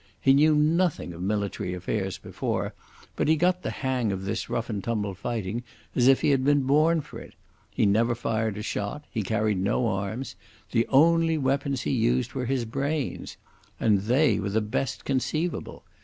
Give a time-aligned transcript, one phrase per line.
[0.19, 2.73] He knew nothing of military affairs before,
[3.15, 5.61] but he got the hang of this rough and tumble fighting
[5.95, 7.35] as if he had been born for it.
[7.69, 10.35] He never fired a shot; he carried no arms;
[10.71, 13.37] the only weapons he used were his brains.
[13.79, 15.83] And they were the best conceivable.